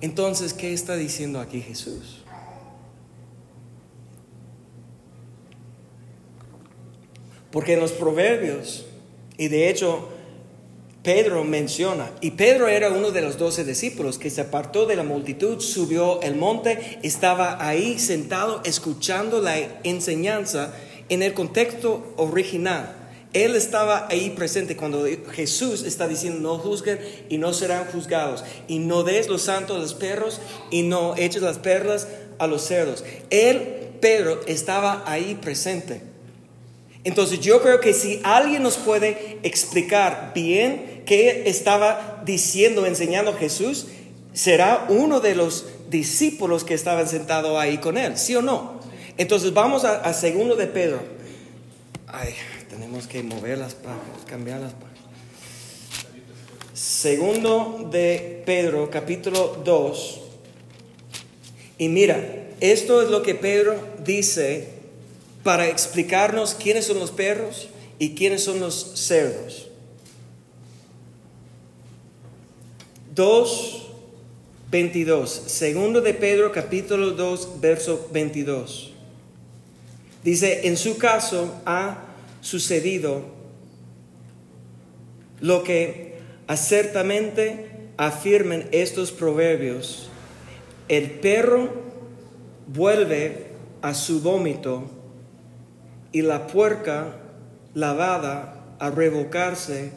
[0.00, 2.24] Entonces, ¿qué está diciendo aquí Jesús?
[7.52, 8.86] Porque en los proverbios,
[9.38, 10.08] y de hecho
[11.04, 15.04] Pedro menciona, y Pedro era uno de los doce discípulos que se apartó de la
[15.04, 20.74] multitud, subió el monte, estaba ahí sentado escuchando la enseñanza
[21.12, 22.96] en el contexto original.
[23.34, 28.78] Él estaba ahí presente cuando Jesús está diciendo no juzguen y no serán juzgados y
[28.78, 33.04] no des los santos a los perros y no eches las perlas a los cerdos.
[33.28, 36.00] Él, Pedro, estaba ahí presente.
[37.04, 43.86] Entonces yo creo que si alguien nos puede explicar bien qué estaba diciendo, enseñando Jesús,
[44.32, 48.81] será uno de los discípulos que estaban sentados ahí con él, ¿sí o no?
[49.22, 51.00] Entonces vamos a, a segundo de Pedro.
[52.08, 52.34] Ay,
[52.68, 54.98] tenemos que mover las páginas, cambiar las páginas.
[56.74, 60.20] Segundo de Pedro, capítulo 2.
[61.78, 64.70] Y mira, esto es lo que Pedro dice
[65.44, 67.68] para explicarnos quiénes son los perros
[68.00, 69.68] y quiénes son los cerdos.
[73.14, 73.82] 2,
[74.72, 75.30] 22.
[75.46, 78.91] Segundo de Pedro, capítulo 2, verso 22.
[80.24, 82.04] Dice, en su caso ha
[82.40, 83.24] sucedido
[85.40, 90.08] lo que acertamente afirmen estos proverbios.
[90.88, 91.70] El perro
[92.68, 93.48] vuelve
[93.82, 94.84] a su vómito
[96.12, 97.16] y la puerca
[97.74, 99.92] lavada a revocarse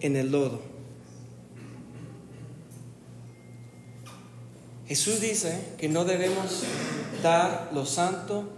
[0.00, 0.62] en el lodo.
[4.86, 6.62] Jesús dice que no debemos
[7.22, 8.57] dar lo santo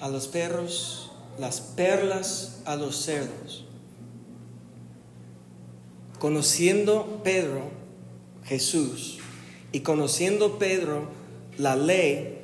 [0.00, 3.64] a los perros las perlas a los cerdos.
[6.18, 7.70] Conociendo Pedro,
[8.44, 9.18] Jesús,
[9.72, 11.08] y conociendo Pedro
[11.56, 12.38] la ley,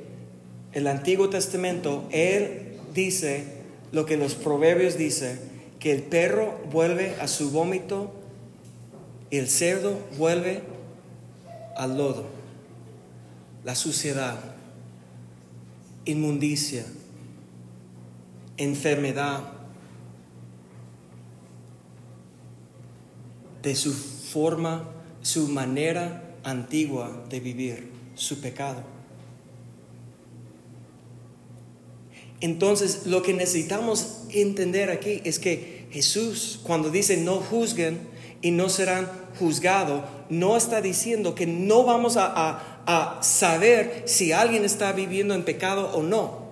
[0.73, 3.43] el Antiguo Testamento, él dice
[3.91, 5.39] lo que los proverbios dice,
[5.79, 8.11] que el perro vuelve a su vómito
[9.29, 10.63] y el cerdo vuelve
[11.75, 12.25] al lodo,
[13.63, 14.39] la suciedad,
[16.05, 16.83] inmundicia
[18.57, 19.43] enfermedad,
[23.61, 24.89] de su forma,
[25.21, 28.81] su manera antigua de vivir, su pecado.
[32.39, 37.99] Entonces, lo que necesitamos entender aquí es que Jesús, cuando dice no juzguen
[38.41, 44.65] y no serán juzgados, no está diciendo que no vamos a, a saber si alguien
[44.65, 46.46] está viviendo en pecado o no.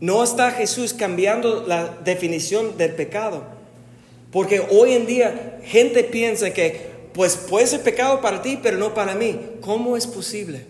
[0.00, 3.44] No está Jesús cambiando la definición del pecado.
[4.30, 8.94] Porque hoy en día gente piensa que pues puede ser pecado para ti, pero no
[8.94, 9.40] para mí.
[9.60, 10.66] ¿Cómo es posible?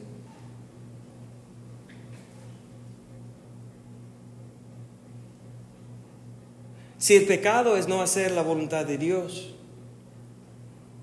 [6.97, 9.55] Si el pecado es no hacer la voluntad de Dios,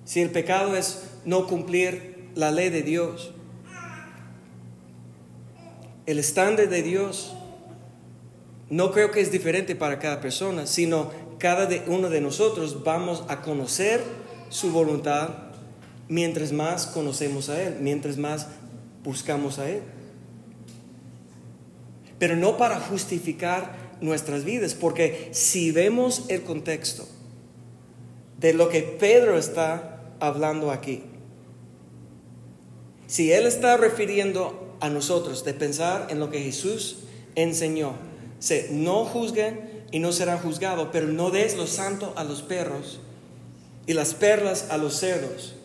[0.03, 3.31] si el pecado es no cumplir la ley de Dios,
[6.05, 7.35] el estándar de Dios
[8.69, 13.41] no creo que es diferente para cada persona, sino cada uno de nosotros vamos a
[13.41, 14.01] conocer
[14.49, 15.30] su voluntad
[16.08, 18.47] mientras más conocemos a Él, mientras más
[19.04, 19.82] buscamos a Él.
[22.17, 27.08] Pero no para justificar nuestras vidas, porque si vemos el contexto
[28.39, 31.04] de lo que Pedro está hablando aquí,
[33.08, 37.04] si Él está refiriendo a nosotros de pensar en lo que Jesús
[37.36, 37.93] enseñó,
[38.39, 42.99] se, no juzguen y no serán juzgados, pero no des lo santo a los perros
[43.87, 45.55] y las perlas a los cerdos.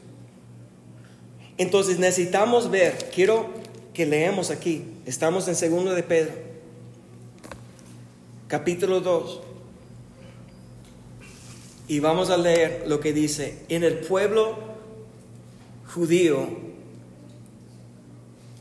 [1.58, 3.50] Entonces necesitamos ver, quiero
[3.92, 6.32] que leemos aquí, estamos en segundo de Pedro,
[8.48, 9.40] capítulo 2,
[11.88, 14.56] y vamos a leer lo que dice, en el pueblo
[15.92, 16.48] judío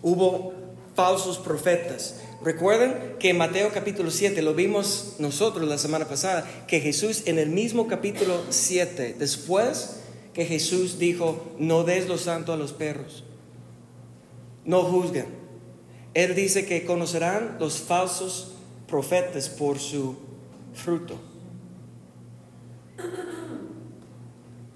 [0.02, 0.54] hubo
[0.96, 6.80] falsos profetas Recuerden que en Mateo capítulo 7 lo vimos nosotros la semana pasada, que
[6.80, 9.98] Jesús en el mismo capítulo 7, después
[10.34, 13.26] que Jesús dijo, no des lo santo a los perros,
[14.64, 15.26] no juzguen.
[16.14, 18.54] Él dice que conocerán los falsos
[18.88, 20.16] profetas por su
[20.74, 21.16] fruto.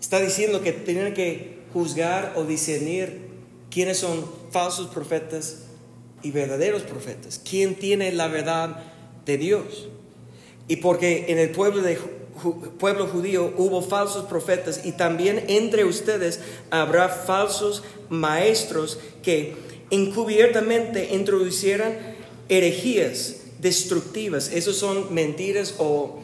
[0.01, 3.29] Está diciendo que tienen que juzgar o discernir
[3.71, 5.62] quiénes son falsos profetas
[6.23, 7.39] y verdaderos profetas.
[7.47, 8.77] ¿Quién tiene la verdad
[9.25, 9.89] de Dios?
[10.67, 11.97] Y porque en el pueblo, de,
[12.79, 16.39] pueblo judío hubo falsos profetas y también entre ustedes
[16.71, 19.55] habrá falsos maestros que
[19.91, 21.97] encubiertamente introducieran
[22.49, 24.51] herejías destructivas.
[24.51, 26.19] Esos son mentiras o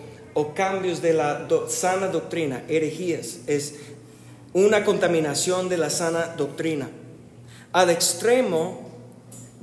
[0.55, 3.75] cambios de la sana doctrina, herejías, es
[4.53, 6.89] una contaminación de la sana doctrina,
[7.71, 8.88] al extremo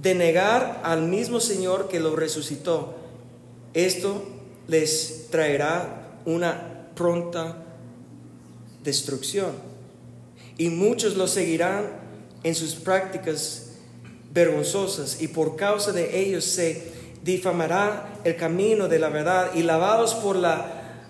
[0.06, 2.94] de negar al mismo Señor que lo resucitó.
[3.74, 4.22] Esto
[4.68, 7.56] les traerá una pronta
[8.84, 9.50] destrucción.
[10.58, 11.88] Y muchos lo seguirán
[12.44, 13.72] en sus prácticas
[14.32, 16.92] vergonzosas y por causa de ellos se
[17.24, 21.00] difamará el camino de la verdad y lavados por la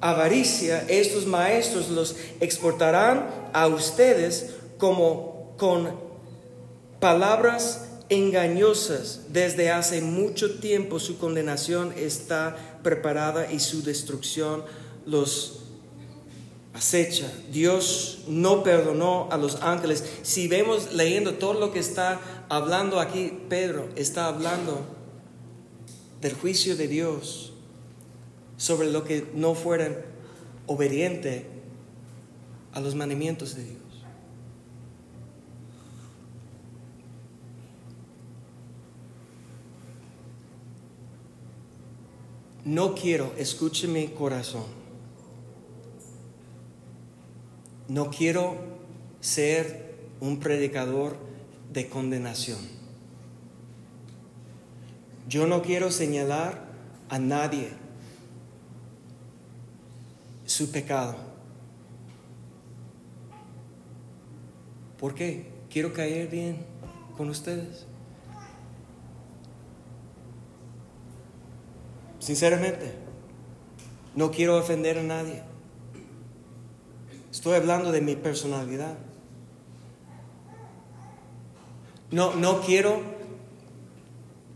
[0.00, 5.94] avaricia, estos maestros los exportarán a ustedes como con
[7.00, 9.20] palabras engañosas.
[9.32, 14.64] Desde hace mucho tiempo su condenación está preparada y su destrucción
[15.06, 15.60] los
[16.74, 17.32] acecha.
[17.50, 20.04] Dios no perdonó a los ángeles.
[20.22, 24.84] Si vemos leyendo todo lo que está hablando aquí, Pedro está hablando
[26.20, 27.52] del juicio de Dios
[28.56, 29.96] sobre lo que no fueran
[30.66, 31.46] obediente
[32.72, 33.79] a los mandamientos de Dios.
[42.64, 44.64] No quiero, escuche mi corazón,
[47.88, 48.56] no quiero
[49.20, 51.16] ser un predicador
[51.72, 52.58] de condenación.
[55.28, 56.66] Yo no quiero señalar
[57.08, 57.70] a nadie
[60.44, 61.16] su pecado.
[64.98, 65.46] ¿Por qué?
[65.70, 66.58] Quiero caer bien
[67.16, 67.86] con ustedes.
[72.30, 72.92] Sinceramente,
[74.14, 75.42] no quiero ofender a nadie.
[77.32, 78.96] Estoy hablando de mi personalidad.
[82.12, 83.00] No, no quiero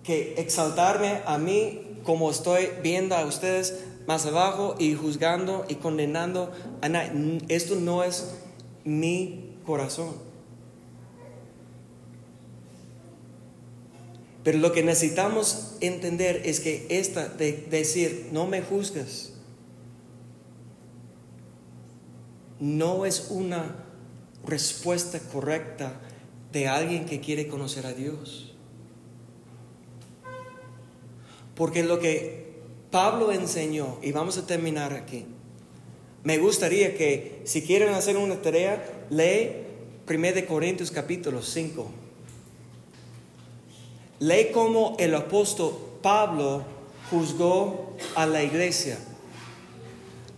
[0.04, 6.52] que exaltarme a mí como estoy viendo a ustedes más abajo y juzgando y condenando
[6.80, 7.40] a nadie.
[7.48, 8.36] Esto no es
[8.84, 10.14] mi corazón.
[14.44, 19.32] Pero lo que necesitamos entender es que esta de decir, no me juzgues,
[22.60, 23.84] no es una
[24.46, 25.98] respuesta correcta
[26.52, 28.54] de alguien que quiere conocer a Dios.
[31.54, 32.52] Porque lo que
[32.90, 35.24] Pablo enseñó, y vamos a terminar aquí,
[36.22, 39.52] me gustaría que si quieren hacer una tarea, lee
[40.06, 42.03] 1 Corintios capítulo 5.
[44.24, 46.62] Lee cómo el apóstol Pablo
[47.10, 48.96] juzgó a la iglesia.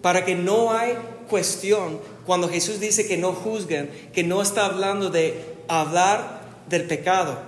[0.03, 0.95] Para que no hay
[1.31, 7.39] cuestión cuando Jesús dice que no juzguen, que no está hablando de hablar del pecado.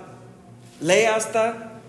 [0.79, 1.81] Lee hasta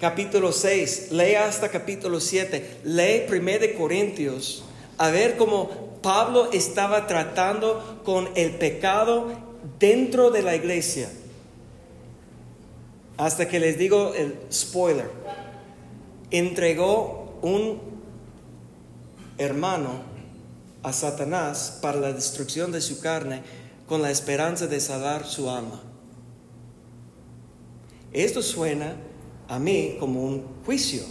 [0.00, 4.64] capítulo 6, lee hasta capítulo 7, lee 1 de Corintios,
[4.96, 9.28] a ver cómo Pablo estaba tratando con el pecado
[9.78, 11.10] dentro de la iglesia.
[13.16, 15.10] Hasta que les digo el spoiler.
[16.30, 17.80] Entregó un
[19.38, 20.02] hermano
[20.82, 23.42] a Satanás para la destrucción de su carne
[23.86, 25.80] con la esperanza de salvar su alma.
[28.12, 28.96] Esto suena
[29.48, 31.02] a mí como un juicio.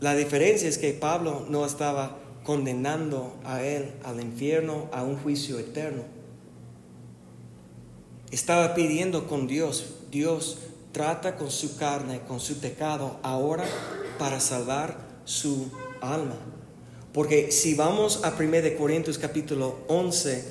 [0.00, 5.58] La diferencia es que Pablo no estaba condenando a él al infierno, a un juicio
[5.58, 6.17] eterno
[8.30, 10.58] estaba pidiendo con Dios, Dios
[10.92, 13.64] trata con su carne, con su pecado ahora
[14.18, 15.70] para salvar su
[16.00, 16.36] alma.
[17.12, 20.44] Porque si vamos a 1 Corintios capítulo 11,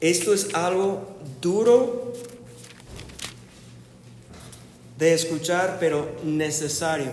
[0.00, 2.12] esto es algo duro
[4.98, 7.12] de escuchar, pero necesario.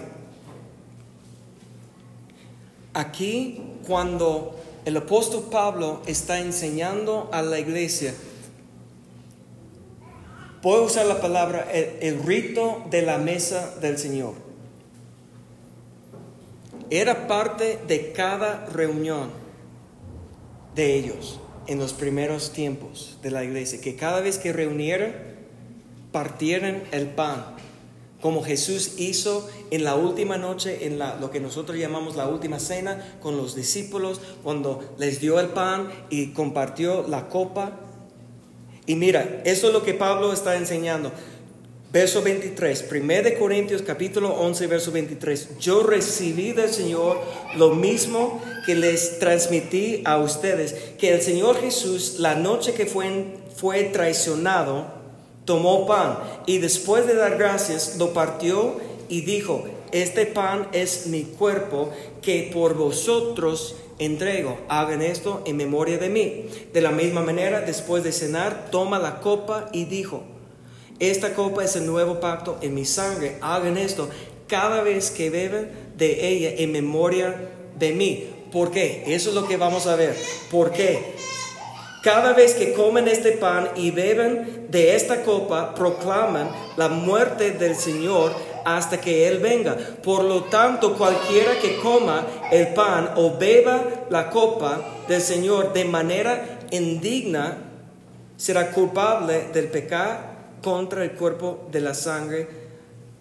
[2.93, 8.13] Aquí, cuando el apóstol Pablo está enseñando a la iglesia,
[10.63, 14.33] puedo usar la palabra el, rito de la mesa del Señor.
[16.89, 19.29] Era parte de cada reunión
[20.73, 25.13] de ellos en los primeros tiempos de la iglesia, que cada vez que reunieran,
[26.13, 27.43] partieran el pan,
[28.21, 32.59] como Jesús hizo en la última noche, en la, lo que nosotros llamamos la última
[32.59, 37.82] cena, con los discípulos, cuando les dio el pan y compartió la copa
[38.85, 41.11] y mira, eso es lo que Pablo está enseñando.
[41.91, 45.59] Verso 23, 1 de Corintios capítulo 11, verso 23.
[45.59, 47.21] Yo recibí del Señor
[47.55, 53.37] lo mismo que les transmití a ustedes, que el Señor Jesús la noche que fue,
[53.55, 54.87] fue traicionado,
[55.45, 56.17] tomó pan
[56.47, 58.77] y después de dar gracias lo partió
[59.07, 61.91] y dijo, este pan es mi cuerpo
[62.23, 63.75] que por vosotros
[64.05, 64.59] entrego.
[64.69, 66.45] Hagan esto en memoria de mí.
[66.73, 70.23] De la misma manera, después de cenar, toma la copa y dijo,
[70.99, 73.37] esta copa es el nuevo pacto en mi sangre.
[73.41, 74.09] Hagan esto
[74.47, 78.29] cada vez que beben de ella en memoria de mí.
[78.51, 79.03] ¿Por qué?
[79.07, 80.15] Eso es lo que vamos a ver.
[80.51, 81.15] ¿Por qué?
[82.03, 87.75] Cada vez que comen este pan y beben de esta copa, proclaman la muerte del
[87.75, 88.33] Señor
[88.65, 89.75] hasta que Él venga.
[89.75, 95.85] Por lo tanto, cualquiera que coma el pan o beba la copa del Señor de
[95.85, 97.57] manera indigna,
[98.37, 100.17] será culpable del pecado
[100.61, 102.47] contra el cuerpo de la sangre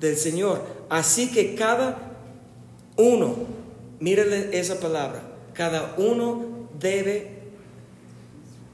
[0.00, 0.62] del Señor.
[0.88, 1.98] Así que cada
[2.96, 3.34] uno,
[4.00, 5.22] mírele esa palabra,
[5.52, 7.42] cada uno debe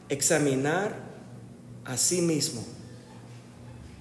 [0.08, 0.96] examinar
[1.84, 2.77] a sí mismo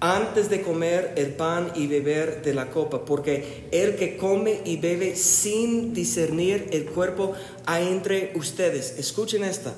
[0.00, 4.76] antes de comer el pan y beber de la copa, porque el que come y
[4.76, 7.32] bebe sin discernir el cuerpo
[7.66, 8.98] hay entre ustedes.
[8.98, 9.74] Escuchen esta.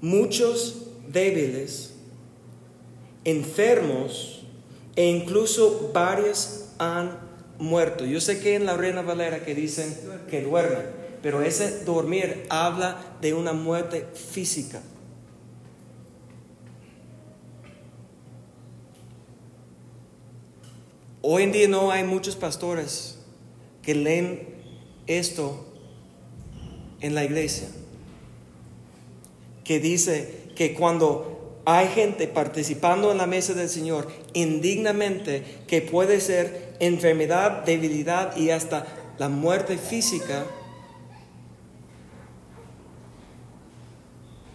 [0.00, 1.94] Muchos débiles,
[3.24, 4.42] enfermos
[4.96, 7.18] e incluso varios han
[7.58, 8.04] muerto.
[8.04, 9.94] Yo sé que en la Reina Valera que dicen
[10.30, 10.86] que duermen,
[11.22, 14.80] pero ese dormir habla de una muerte física.
[21.22, 23.18] Hoy en día no hay muchos pastores
[23.82, 24.48] que leen
[25.06, 25.66] esto
[27.00, 27.68] en la iglesia,
[29.62, 36.22] que dice que cuando hay gente participando en la mesa del Señor indignamente, que puede
[36.22, 38.86] ser enfermedad, debilidad y hasta
[39.18, 40.46] la muerte física,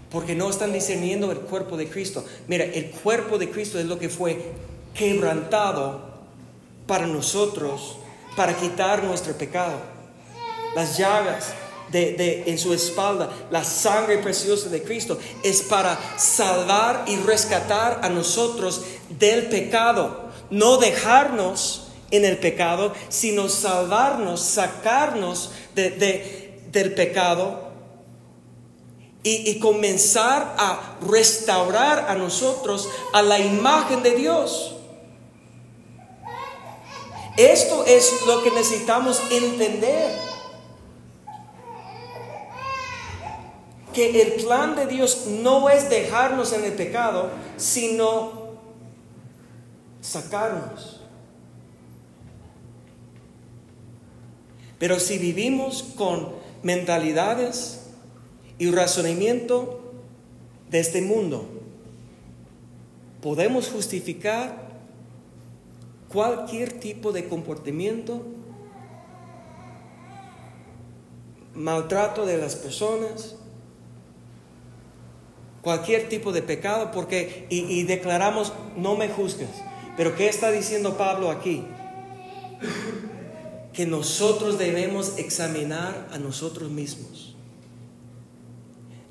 [0.09, 2.25] porque no están discerniendo el cuerpo de Cristo.
[2.47, 4.41] Mira, el cuerpo de Cristo es lo que fue
[4.95, 6.14] quebrantado
[6.87, 7.97] para nosotros,
[8.35, 9.77] para quitar nuestro pecado.
[10.75, 11.53] Las llagas
[11.91, 18.09] de, en su espalda, la sangre preciosa de Cristo, es para salvar y rescatar a
[18.09, 20.29] nosotros del pecado.
[20.49, 27.65] No dejarnos en el pecado, sino salvarnos, sacarnos del pecado
[29.23, 34.75] y, comenzar a restaurar a nosotros a la imagen de Dios.
[37.37, 40.11] Esto es lo que necesitamos entender.
[43.93, 48.45] Que el plan de Dios no es dejarnos en el pecado, sino
[50.01, 51.01] sacarnos.
[54.79, 57.81] Pero si vivimos con mentalidades
[58.57, 59.93] y razonamiento
[60.69, 61.47] de este mundo,
[63.21, 64.64] podemos justificar
[66.09, 68.21] cualquier tipo de comportamiento,
[71.53, 73.35] maltrato de las personas,
[75.61, 79.49] cualquier tipo de pecado, porque y, declaramos no me juzgues.
[79.97, 81.63] Pero ¿qué está diciendo Pablo aquí?
[83.73, 87.35] Que nosotros debemos examinar a nosotros mismos.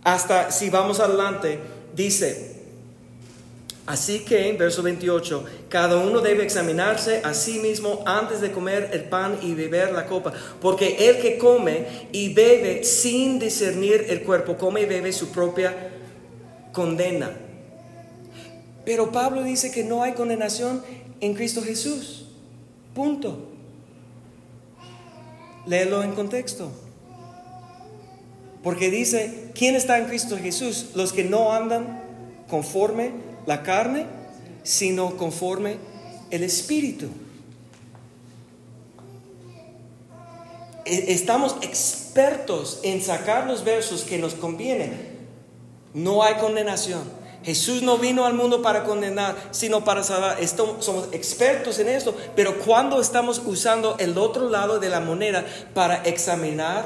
[0.04, 1.58] Hasta si vamos adelante,
[1.96, 2.53] dice,
[3.86, 8.90] así que, en verso 28, cada uno debe examinarse a sí mismo antes de comer
[8.92, 14.22] el pan y beber la copa, porque el que come y bebe sin discernir el
[14.22, 15.90] cuerpo, come y bebe su propia
[16.72, 17.30] condena.
[18.84, 20.82] Pero Pablo dice que no hay condenación
[21.20, 22.26] en Cristo Jesús.
[22.94, 23.48] Punto.
[25.66, 26.70] Léelo en contexto.
[28.62, 30.90] Porque dice, ¿quién está en Cristo Jesús?
[30.94, 32.02] Los que no andan
[32.48, 33.12] conforme
[33.46, 34.06] la carne,
[34.62, 35.76] sino conforme
[36.30, 37.08] el Espíritu.
[40.84, 45.14] E, estamos expertos en sacar los versos que nos convienen.
[45.92, 47.02] No hay condenación.
[47.44, 50.38] Jesús no vino al mundo para condenar, sino para salvar.
[50.46, 55.96] somos expertos en esto, pero cuando estamos usando el otro lado de la moneda para
[56.04, 56.84] examinar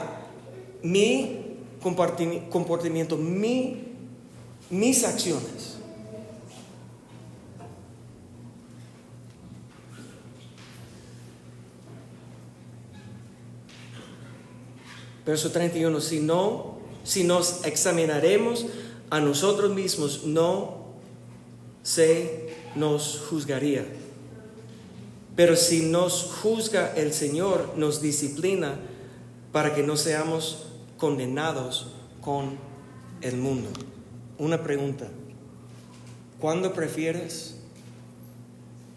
[0.82, 3.84] mi comportamiento, mi,
[4.68, 5.77] mis acciones.
[15.28, 18.64] Verso 31, si no, si nos examinaremos
[19.10, 20.86] a nosotros mismos, no
[21.82, 23.84] se nos juzgaría.
[25.36, 28.80] Pero si nos juzga el Señor, nos disciplina
[29.52, 31.88] para que no seamos condenados
[32.22, 32.56] con
[33.20, 33.68] el mundo.
[34.38, 35.08] Una pregunta.
[36.40, 37.56] ¿Cuándo prefieres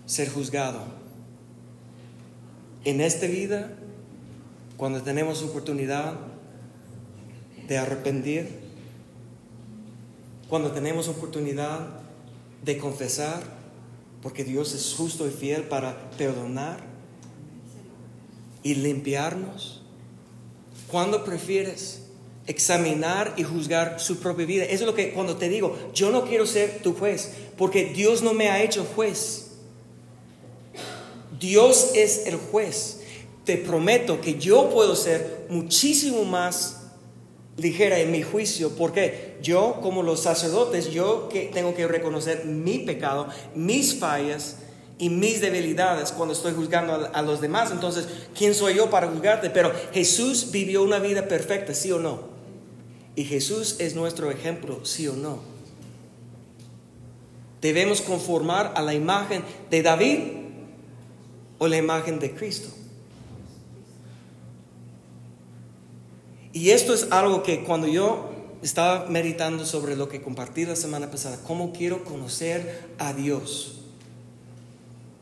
[0.05, 1.01] ser juzgado?
[2.83, 3.71] en esta vida,
[4.81, 6.15] cuando tenemos oportunidad
[7.67, 8.49] de arrepentir,
[10.49, 11.99] cuando tenemos oportunidad
[12.65, 13.43] de confesar,
[14.23, 16.79] porque Dios es justo y fiel para perdonar
[18.63, 19.83] y limpiarnos.
[20.87, 22.07] ¿Cuándo prefieres
[22.47, 24.63] examinar y juzgar su propia vida?
[24.63, 28.23] Eso es lo que cuando te digo, yo no quiero ser tu juez, porque Dios
[28.23, 29.51] no me ha hecho juez.
[31.39, 33.00] Dios es el juez.
[33.45, 36.81] Te prometo que yo puedo ser muchísimo más
[37.57, 42.79] ligera en mi juicio, porque yo como los sacerdotes, yo que tengo que reconocer mi
[42.79, 44.57] pecado, mis fallas
[44.97, 47.71] y mis debilidades cuando estoy juzgando a, a los demás.
[47.71, 49.49] Entonces, ¿quién soy yo para juzgarte?
[49.49, 52.31] Pero Jesús vivió una vida perfecta, sí o no.
[53.15, 55.39] Y Jesús es nuestro ejemplo, sí o no.
[57.61, 60.19] Debemos conformar a la imagen de David
[61.59, 62.69] o la imagen de Cristo.
[66.53, 68.29] Y esto es algo que cuando yo
[68.61, 73.80] estaba meditando sobre lo que compartí la semana pasada, cómo quiero conocer a Dios.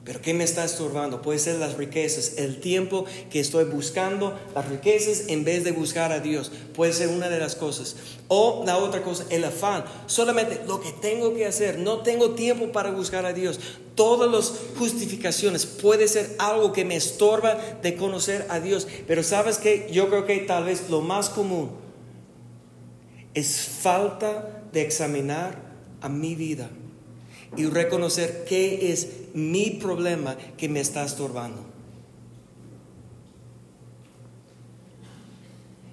[0.10, 1.22] Pero ¿qué me está estorbando?
[1.22, 6.12] Puede ser las riquezas, el tiempo que estoy buscando las riquezas en vez de buscar
[6.12, 6.52] a Dios.
[6.74, 7.96] Puede ser una de las cosas.
[8.28, 9.86] O la otra cosa, el afán.
[10.08, 11.78] Solamente lo que tengo que hacer.
[11.78, 13.60] No tengo tiempo para buscar a Dios.
[13.94, 17.54] Todas las justificaciones puede ser algo que me estorba
[17.84, 18.88] de conocer a Dios.
[19.06, 21.70] Pero sabes que yo creo que tal vez lo más común
[23.36, 25.56] es falta de examinar
[26.02, 26.68] a mi vida
[27.56, 31.64] y reconocer qué es mi problema que me está estorbando.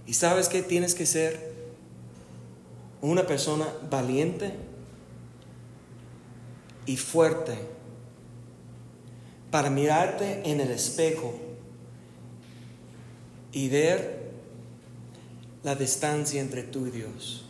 [0.07, 1.55] Y sabes que tienes que ser
[3.01, 4.53] una persona valiente
[6.87, 7.59] y fuerte
[9.51, 11.35] para mirarte en el espejo
[13.53, 14.27] y ver
[15.63, 17.45] la distancia entre tú y Dios.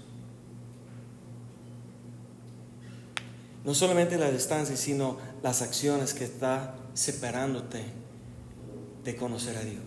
[3.65, 7.83] No solamente la distancia, sino las acciones que está separándote
[9.05, 9.85] de conocer a Dios.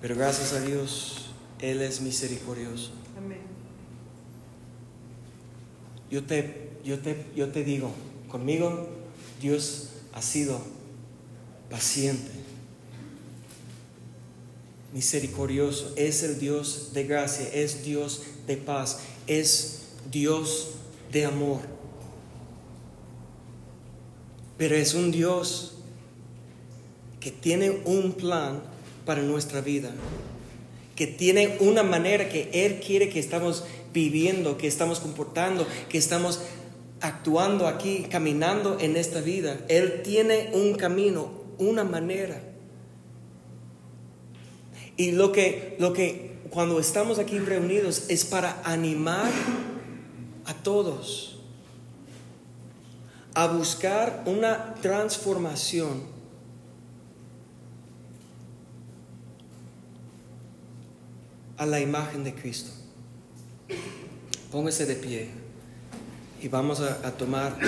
[0.00, 2.90] Pero gracias a Dios, Él es misericordioso.
[6.10, 7.90] Yo te, yo te, yo te digo,
[8.28, 8.88] conmigo
[9.40, 10.60] Dios ha sido
[11.68, 12.30] paciente,
[14.92, 20.70] misericordioso, es el Dios de gracia, es Dios de paz, es Dios
[21.12, 21.60] de amor.
[24.56, 25.74] Pero es un Dios
[27.20, 28.62] que tiene un plan
[29.04, 29.90] para nuestra vida,
[30.94, 36.40] que tiene una manera que Él quiere que estamos viviendo, que estamos comportando, que estamos
[37.00, 39.58] actuando aquí, caminando en esta vida.
[39.68, 42.40] Él tiene un camino, una manera.
[44.96, 49.30] Y lo que, lo que cuando estamos aquí reunidos es para animar
[50.46, 51.36] a todos
[53.34, 56.04] a buscar una transformación
[61.58, 62.70] a la imagen de Cristo.
[64.50, 65.30] Póngase de pie
[66.40, 67.58] y vamos a, a tomar